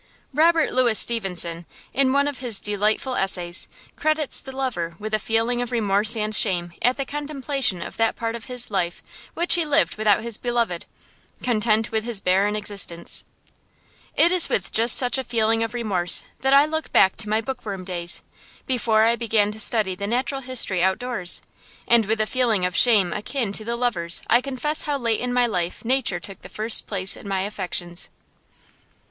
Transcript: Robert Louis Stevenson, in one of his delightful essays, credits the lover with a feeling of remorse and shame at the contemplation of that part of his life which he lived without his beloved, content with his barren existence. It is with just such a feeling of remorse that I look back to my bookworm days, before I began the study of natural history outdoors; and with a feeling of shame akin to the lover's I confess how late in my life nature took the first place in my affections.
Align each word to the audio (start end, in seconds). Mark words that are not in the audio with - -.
Robert 0.33 0.73
Louis 0.73 0.97
Stevenson, 0.97 1.67
in 1.93 2.11
one 2.11 2.27
of 2.27 2.39
his 2.39 2.59
delightful 2.59 3.13
essays, 3.13 3.69
credits 3.95 4.41
the 4.41 4.51
lover 4.51 4.95
with 4.97 5.13
a 5.13 5.19
feeling 5.19 5.61
of 5.61 5.71
remorse 5.71 6.17
and 6.17 6.35
shame 6.35 6.73
at 6.81 6.97
the 6.97 7.05
contemplation 7.05 7.83
of 7.83 7.97
that 7.97 8.15
part 8.15 8.33
of 8.33 8.45
his 8.45 8.71
life 8.71 9.03
which 9.35 9.53
he 9.53 9.63
lived 9.63 9.97
without 9.97 10.23
his 10.23 10.39
beloved, 10.39 10.87
content 11.43 11.91
with 11.91 12.03
his 12.03 12.19
barren 12.19 12.55
existence. 12.55 13.23
It 14.15 14.31
is 14.31 14.49
with 14.49 14.71
just 14.71 14.95
such 14.95 15.19
a 15.19 15.23
feeling 15.23 15.61
of 15.61 15.75
remorse 15.75 16.23
that 16.39 16.51
I 16.51 16.65
look 16.65 16.91
back 16.91 17.15
to 17.17 17.29
my 17.29 17.39
bookworm 17.39 17.83
days, 17.83 18.23
before 18.65 19.03
I 19.03 19.15
began 19.15 19.51
the 19.51 19.59
study 19.59 19.93
of 19.93 19.99
natural 19.99 20.41
history 20.41 20.81
outdoors; 20.83 21.43
and 21.87 22.07
with 22.07 22.19
a 22.19 22.25
feeling 22.25 22.65
of 22.65 22.75
shame 22.75 23.13
akin 23.13 23.51
to 23.53 23.63
the 23.63 23.75
lover's 23.75 24.23
I 24.27 24.41
confess 24.41 24.81
how 24.81 24.97
late 24.97 25.19
in 25.19 25.31
my 25.31 25.45
life 25.45 25.85
nature 25.85 26.19
took 26.19 26.41
the 26.41 26.49
first 26.49 26.87
place 26.87 27.15
in 27.15 27.27
my 27.27 27.41
affections. 27.41 28.09